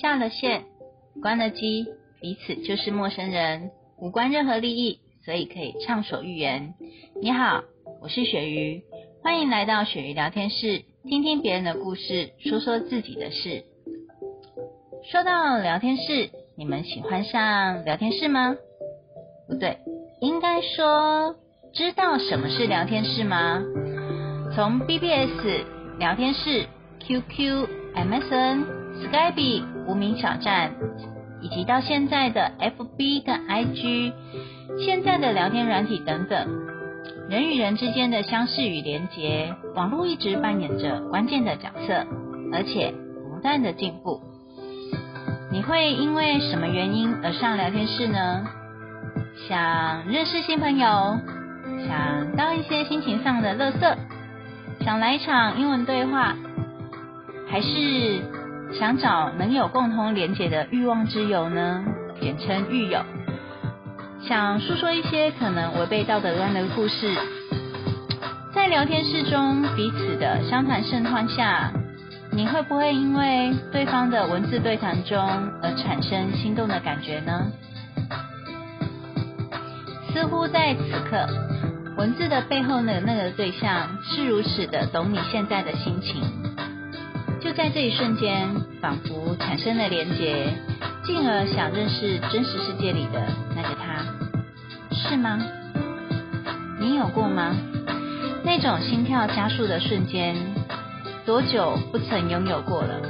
[0.00, 0.64] 下了线，
[1.20, 1.86] 关了机，
[2.20, 6.74] 彼此就是陌生人，无关任何利益，所以可以畅所欲言。
[7.20, 7.62] 你好，
[8.00, 8.82] 我是鳕鱼，
[9.22, 13.64] 欢迎来到鳕鱼聊天室，听听别人的故事，说说自己的事。
[15.10, 18.56] 说到聊天室，你们喜欢上聊天室吗？
[19.46, 19.78] 不对，
[20.20, 21.36] 应该说
[21.74, 23.62] 知道什么是聊天室吗？
[24.54, 25.66] 从 BBS
[25.98, 26.66] 聊天室、
[27.00, 28.64] QQ、MSN、
[29.02, 30.72] Skype、无名小站，
[31.40, 34.12] 以及到现在的 FB 跟 IG，
[34.84, 36.48] 现在的聊天软体等等，
[37.28, 42.06] 人与人之间的相识与连结，网络一直扮演着关键的角色，
[42.52, 42.92] 而且
[43.32, 44.20] 不断的进步。
[45.50, 48.44] 你会因为什么原因而上聊天室呢？
[49.48, 51.18] 想认识新朋友，
[51.86, 53.96] 想当一些心情上的乐色，
[54.80, 56.34] 想来一场英文对话，
[57.48, 58.22] 还是
[58.78, 61.84] 想找能有共同连结的欲望之友呢？
[62.20, 63.00] 简称欲友。
[64.22, 67.14] 想诉说一些可能违背道德观的故事，
[68.52, 71.72] 在聊天室中彼此的相谈甚欢下。
[72.32, 75.18] 你会不会因为对方的文字对谈中
[75.62, 77.50] 而产生心动的感觉呢？
[80.12, 81.26] 似乎在此刻，
[81.96, 86.22] 文字的背后的那个对象是如此的懂你现在的心情，
[87.46, 90.52] 就在这一瞬间，仿佛产生了连结，
[91.04, 93.22] 进而想认识真实世界里的
[93.54, 94.04] 那个他，
[94.92, 95.38] 是吗？
[96.80, 97.54] 你有过吗？
[98.42, 100.34] 那种心跳加速的瞬间。
[101.24, 103.00] 多久不曾拥有过了？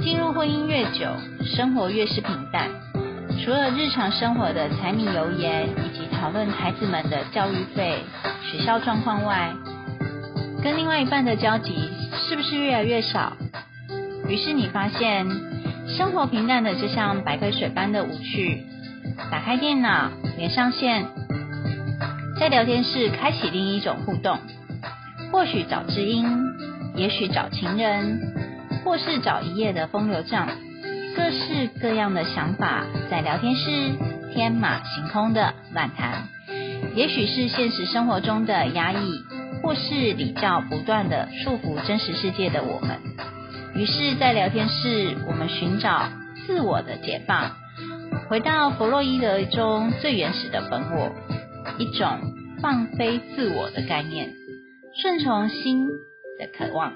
[0.00, 1.06] 进入婚姻越久，
[1.44, 2.70] 生活越是平淡。
[3.44, 7.98] 除了日常生活的柴米油盐，以及讨论孩子们的教育费、
[8.50, 9.54] 学校状况外，
[10.62, 11.74] 跟另外一半的交集
[12.28, 13.36] 是不是越来越少？
[14.28, 15.26] 于是你发现，
[15.96, 18.64] 生活平淡的就像白开水般的无趣。
[19.30, 21.06] 打开电脑，连上线，
[22.40, 24.38] 在聊天室开启另一种互动，
[25.30, 26.26] 或许找知音。
[26.96, 28.32] 也许找情人，
[28.82, 30.48] 或是找一夜的风流账，
[31.14, 33.92] 各式各样的想法在聊天室
[34.32, 36.28] 天马行空的乱谈。
[36.94, 39.20] 也许是现实生活中的压抑，
[39.62, 42.98] 或是礼教不断的束缚真实世界的我们。
[43.74, 46.08] 于是，在聊天室，我们寻找
[46.46, 47.52] 自我的解放，
[48.28, 51.12] 回到弗洛伊德中最原始的本我，
[51.78, 52.06] 一种
[52.60, 54.32] 放飞自我的概念，
[55.00, 55.86] 顺从心。
[56.38, 56.92] 的渴望。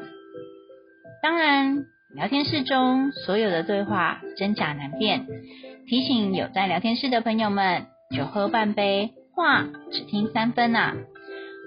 [1.22, 5.26] 当然，聊天室中所有的对话真假难辨。
[5.86, 10.94] 提醒有在聊天室的朋友们，酒喝半杯，话只听三分呐。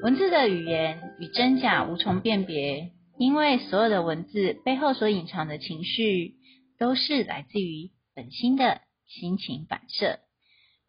[0.03, 6.34] 文字的语言与真假无从辨别，因为所有的文字背后所隐藏的情绪，
[6.78, 10.19] 都是来自于本心的心情反射。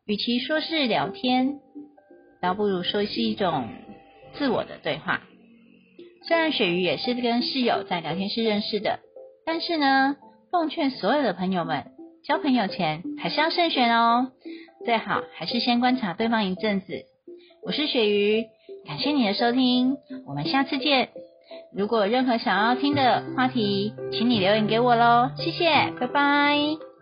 [0.05, 1.61] 与其说是聊天，
[2.43, 3.69] 倒不如说是一种
[4.37, 5.23] 自我的对话。
[6.27, 8.99] 虽然鳕鱼也是跟室友在聊天室认识的，
[9.47, 10.17] 但是呢，
[10.51, 11.93] 奉劝所有的朋友们，
[12.25, 14.33] 交朋友前还是要慎选哦，
[14.85, 17.05] 最好还是先观察对方一阵子。
[17.63, 18.45] 我是鳕鱼，
[18.87, 19.97] 感谢你的收听，
[20.27, 21.09] 我们下次见。
[21.73, 26.94] 如果有任何想要听的话题，请你留言给我喽，谢谢，拜拜。